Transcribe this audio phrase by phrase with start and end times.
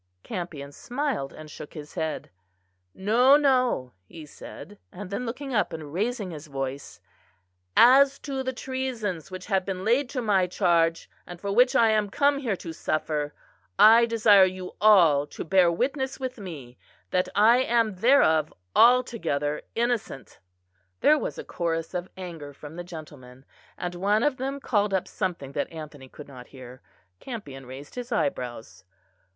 [0.23, 2.31] Campion smiled and shook his head.
[2.95, 6.99] "No, no," he said: and then looking up and raising his voice,
[7.77, 11.89] "as to the treasons which have been laid to my charge, and for which I
[11.91, 13.35] am come here to suffer,
[13.77, 16.79] I desire you all to bear witness with me,
[17.11, 20.39] that I am thereof altogether innocent."
[21.01, 23.45] There was a chorus of anger from the gentlemen,
[23.77, 26.81] and one of them called up something that Anthony could not hear.
[27.19, 28.83] Campion raised his eyebrows.